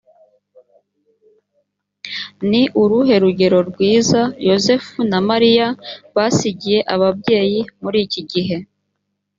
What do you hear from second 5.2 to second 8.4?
mariya basigiye ababyeyi muri iki